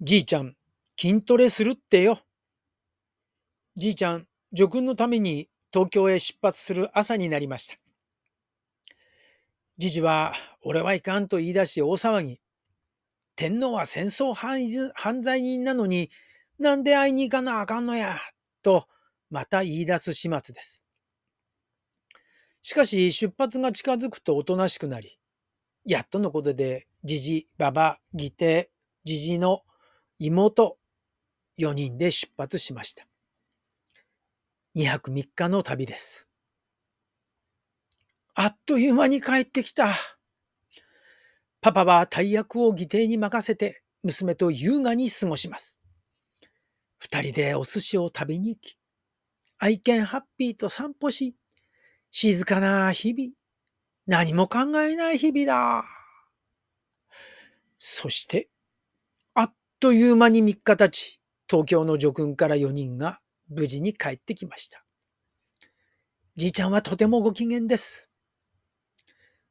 [0.00, 0.56] じいちゃん、
[0.98, 2.18] 筋トレするってよ。
[3.76, 7.76] じいちゃん、叙勲のために東京へ出発する朝になりました。
[9.78, 12.40] じじは、俺はいかんと言い出し大騒ぎ。
[13.36, 16.10] 天皇は戦争犯罪人なのに、
[16.58, 18.18] なんで会いに行かなあかんのや、
[18.62, 18.88] と、
[19.30, 20.84] また言い出す始末です。
[22.62, 25.20] しかし、出発が近づくとおとなしくなり、
[25.84, 28.68] やっとのことで、じじ、ばば、義弟、
[29.04, 29.62] じじの
[30.26, 30.78] 妹、
[31.58, 33.06] 4人で出発しました。
[34.74, 36.28] 2泊3日の旅です。
[38.34, 39.94] あっという間に帰ってきた。
[41.60, 45.80] パパは大役を義弟に任せて娘と優雅に過ごします。
[46.98, 48.78] 二人でお寿司を食べに行き、
[49.58, 51.36] 愛犬ハッピーと散歩し、
[52.10, 53.32] 静かな日々、
[54.06, 55.84] 何も考えない日々だ。
[57.78, 58.48] そして、
[59.80, 64.84] という間に3日経ち、東京の叙勲から4人が無事に帰ってきました。
[66.36, 68.08] じいちゃんはとてもご機嫌です。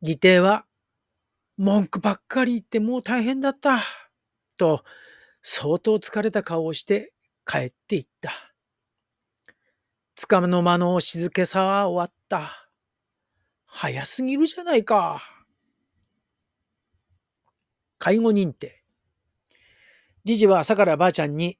[0.00, 0.66] 義弟は、
[1.56, 3.80] 文句ばっかり言ってもう大変だった。
[4.56, 4.84] と、
[5.42, 7.12] 相当疲れた顔をして
[7.46, 8.32] 帰っていった。
[10.14, 12.70] つかの間の静けさは終わった。
[13.66, 15.22] 早すぎるじゃないか。
[17.98, 18.83] 介護認定。
[20.24, 21.58] じじは朝からばあちゃんに、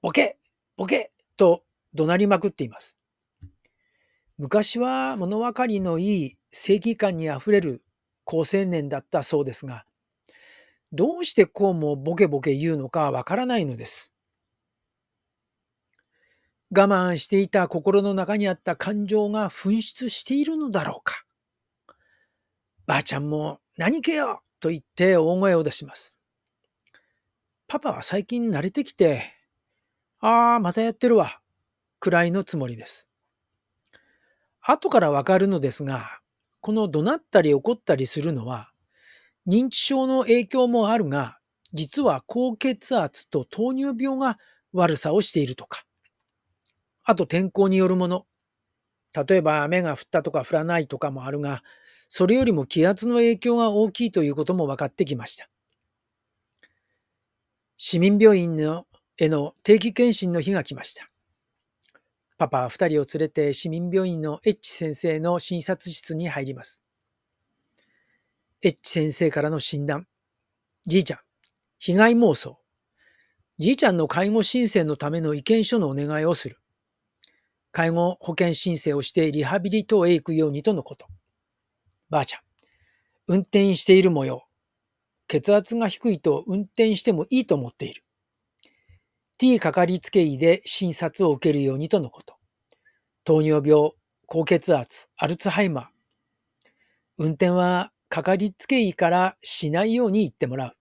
[0.00, 0.38] ボケ
[0.76, 3.00] ボケと怒鳴りまくっています。
[4.38, 7.82] 昔は物分かりのいい正義感にあふれる
[8.24, 9.84] 好青年だったそうですが、
[10.92, 14.14] どうしてこうもボケボケ言うのかわからないのです。
[16.70, 21.24] 我慢していた心の中にあった感情が噴出しているのだろうか。
[22.86, 26.20] ばあちゃんも何けよと言って大声を出します。
[27.66, 29.32] パパは最近慣れてきて、
[30.20, 31.40] ああ、またやってるわ。
[31.98, 33.08] くらいのつもりです。
[34.60, 36.20] 後からわかるのですが、
[36.60, 38.70] この怒鳴ったり怒ったりするのは、
[39.46, 41.38] 認知症の影響もあるが、
[41.72, 44.38] 実は高血圧と糖尿病が
[44.72, 45.84] 悪さをしているとか、
[47.02, 48.26] あと天候によるもの、
[49.28, 51.62] 例えば雨が降ったとか降らないとかもあるが、
[52.08, 55.48] それよりも気圧の影響が大きいということも分かってきました。
[57.76, 58.86] 市民病院の
[59.16, 61.08] への定期検診の日が来ました。
[62.36, 66.82] パパは二人を連れて市民病院のエッチ先生の診察室に入ります。
[68.62, 70.06] エッチ先生からの診断。
[70.86, 71.20] じいちゃん、
[71.78, 72.58] 被害妄想。
[73.58, 76.58] じいちゃんの介護申請のための意見書のお願いをする。
[77.70, 81.06] 介護保険申請をしてリハビリ等へ行くようにとのこと。
[82.10, 82.40] ばあちゃん、
[83.28, 84.44] 運転している模様。
[85.28, 88.04] 血圧が低いと運転してもいいと思っている。
[89.38, 92.36] T かかりつけ医で診察を受けるようにとのこと。
[93.24, 93.92] 糖尿病、
[94.26, 95.86] 高血圧、アルツハイマー。
[97.18, 100.76] 運転はかかりつけ医からしないように言ってもらう。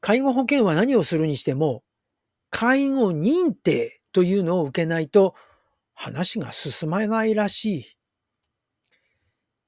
[0.00, 1.84] 介護保険は何をするにしても、
[2.50, 5.34] 介護認定というのを受けないと
[5.94, 7.96] 話が進まないらしい。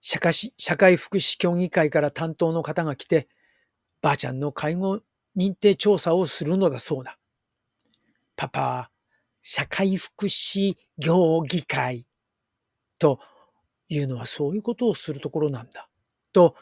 [0.07, 3.27] 社会社会福祉協議会から担当の方が来て、
[4.03, 5.01] ばあちゃんの介護
[5.35, 7.19] 認定調査をするのだそうだ。
[8.37, 8.91] パパ
[9.41, 12.05] 社会福祉協議会
[12.99, 13.19] と
[13.89, 15.89] いうのはそういうことをするところなんだ
[16.35, 16.55] と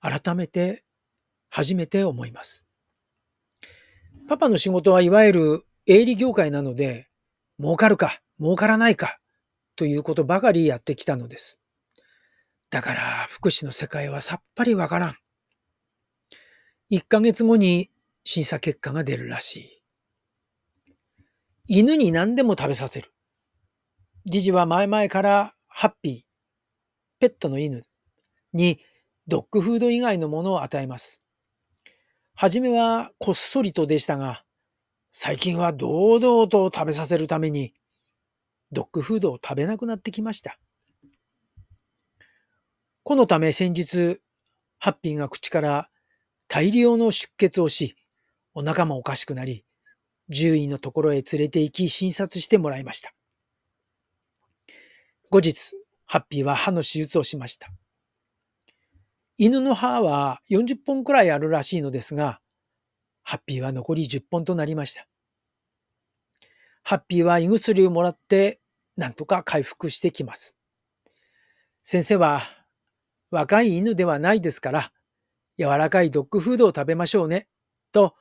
[0.00, 0.82] 改めて
[1.50, 2.64] 初めて思います。
[4.26, 7.10] パパの仕事はいわゆる営利業界なので
[7.60, 9.18] 儲かるか儲からないか
[9.76, 11.59] ということばかりやってきたのです。
[12.70, 15.16] だから福祉の世界はさっぱりわからん。
[16.92, 17.90] 1ヶ月後に
[18.24, 19.82] 審査結果が出るらしい。
[21.66, 23.12] 犬に何でも食べさせる。
[24.24, 26.22] ジジは前々からハッピー、
[27.20, 27.84] ペットの犬
[28.52, 28.80] に
[29.26, 31.24] ドッグフード以外のものを与えます。
[32.34, 34.44] はじめはこっそりとでしたが、
[35.12, 37.74] 最近は堂々と食べさせるために、
[38.72, 40.58] ドッグフードを食べなくなってきました。
[43.02, 44.20] このため先日、
[44.78, 45.90] ハッピーが口から
[46.48, 47.96] 大量の出血をし、
[48.54, 49.64] お腹もおかしくなり、
[50.28, 53.12] 獣医のところへ連れて行き診察してもらいました。
[55.30, 55.72] 後日、
[56.06, 57.68] ハッピーは歯の手術をしました。
[59.38, 62.40] 犬の歯は40本くらいあるらしいのですが、
[63.22, 65.06] ハッピーは残り10本となりました。
[66.82, 68.60] ハッピーは胃薬をもらって
[68.96, 70.58] なんとか回復してきます。
[71.84, 72.42] 先生は
[73.30, 74.92] 若い犬ではないですから
[75.58, 77.48] 柔らかいドッグフードを食べましょうね
[77.92, 78.14] と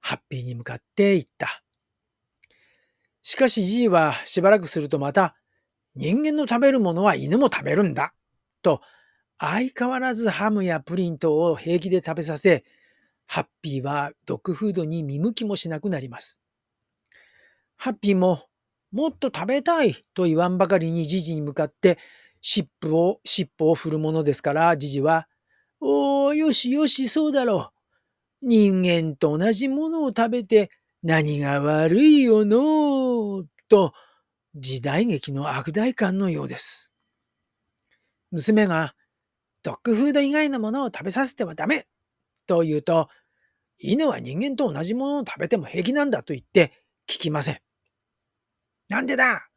[0.00, 1.62] ハッピーに向かって言った。
[3.22, 5.34] しかしじいはしばらくするとまた
[5.96, 8.14] 人間の食べるものは犬も食べるんだ
[8.62, 8.80] と
[9.38, 12.64] 相変わらずハムやプリントを平気で食べさせ
[13.26, 16.40] ハッピーはドッグフードに見向きもしなくなります。
[17.76, 18.44] ハッピーも
[18.92, 21.98] もっと食べたいと言わんばかりにジジに向かって
[22.40, 25.28] 尻尾を、尻尾を振るものですから、ジジは、
[25.80, 27.72] おー、よしよし、そうだろ
[28.42, 28.46] う。
[28.46, 30.70] 人間と同じものを食べて
[31.02, 33.92] 何が悪いよのと、
[34.54, 36.92] 時代劇の悪代官のようです。
[38.30, 38.94] 娘が、
[39.62, 41.86] ドッグフード以外のものを食べさせてはダメ
[42.46, 43.08] と言うと、
[43.78, 46.72] 犬は人間と同じものを食べても平気なんだと言って
[47.08, 47.58] 聞きません。
[48.88, 49.48] なんでだ？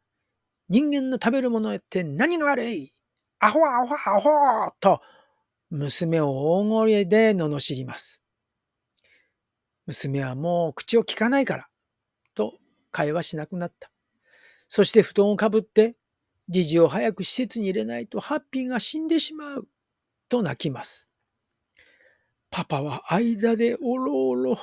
[0.70, 2.94] 人間の食べるものって何が悪い？
[3.40, 5.00] アホアホアホと
[5.68, 8.22] 娘を大声で罵ります。
[9.86, 11.68] 娘はもう口を聞かないから
[12.34, 12.54] と
[12.92, 13.90] 会話しなくなった。
[14.68, 15.96] そして布団をかぶって
[16.48, 19.66] じじを早く施設に入れないとハッピーが死んでしまう
[20.28, 21.10] と泣きます。
[22.48, 24.56] パパは間でおろおろ。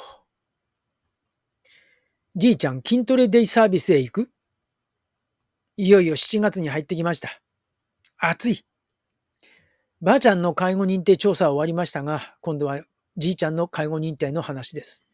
[2.33, 4.29] じいちゃん筋トレデイサービスへ行く
[5.77, 7.29] いよいよ7月に入ってきました。
[8.17, 8.65] 暑い。
[10.01, 12.81] ばあちゃんの介護認定調査は終わりましたが、今度は
[13.15, 15.05] じいちゃんの介護認定の話です。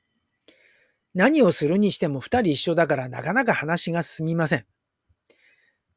[1.14, 4.66] 何をするにしても2人一緒だからなかなか話が進みません。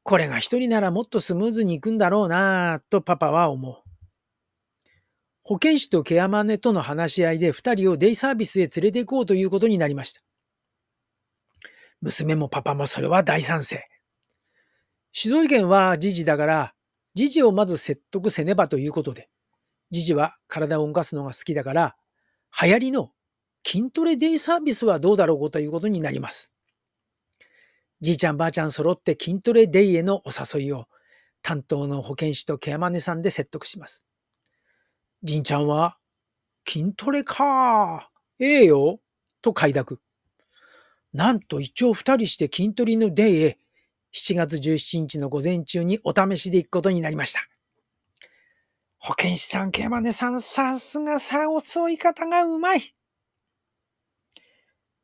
[0.03, 3.77] これが1人ならもっとスムーズにいくんだろうなぁとパパは思う。
[5.45, 10.23] 保健師とケアマネとの話し合いで2人をデイサービスへ連れて行こうということになりました。
[12.01, 13.89] 娘もパパもそれは大賛成。
[15.19, 16.75] 主導権はジジだから、
[17.15, 19.31] ジジをまず説得せねばということで、
[19.91, 21.97] ジジは体を動かすのが好きだから、
[22.61, 23.13] 流行りの
[23.67, 26.53] 筋トレデイサービスはどうだろうということになります。
[28.03, 30.85] じいちゃんばあちゃん揃って筋トレデイへのお誘いを
[31.41, 34.05] 担当の保健師とケアマネさんで説得します。
[35.23, 35.97] じんちゃんは、
[36.69, 39.01] 筋トレかええよ
[39.41, 39.99] と快諾。
[41.15, 43.59] なんと一応二人して筋トレのデイへ
[44.17, 47.47] 7月17日の午前中にお試しで行くことになりました。
[48.99, 52.95] 保健師さん、ケイマネさん、さすがさ、襲い方がうまい。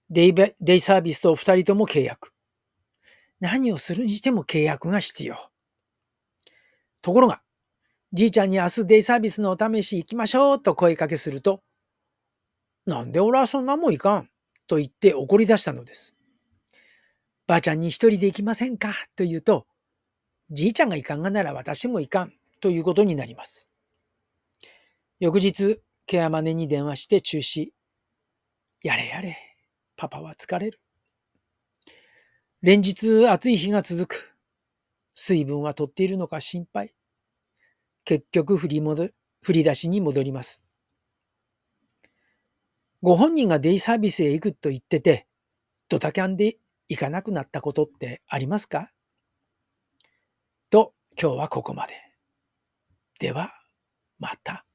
[0.08, 2.32] デイデイサービスと二人とも契約。
[3.38, 5.36] 何をするにしても契約が必要。
[7.02, 7.42] ところが、
[8.14, 11.62] じいちゃんに明日デイサービスのお試し行きましょうと声かけすると、
[12.86, 14.30] なんで俺はそんなもんいかん
[14.66, 16.14] と言って怒り出したのです。
[17.52, 18.94] ばあちゃんに一人で行きませんか？
[19.14, 19.66] と言うと、
[20.49, 22.32] じいちゃんがいかんがなら私もいかん
[22.62, 23.70] ということになります。
[25.20, 27.72] 翌日、ケアマネに電話して中止。
[28.82, 29.37] やれやれ、
[29.99, 30.81] パパは疲れる。
[32.62, 34.34] 連日暑い日が続く。
[35.14, 36.94] 水分はとっているのか心配。
[38.06, 39.10] 結局振り戻
[39.43, 40.64] 振り出しに戻ります。
[43.02, 45.26] ご本人がデイサービスへ行くと言ってて、
[45.90, 46.56] ドタキャンで
[46.92, 48.90] 行かなくなったことってありますか？
[50.68, 51.94] と、今日はここまで。
[53.18, 53.50] では、
[54.18, 54.66] また。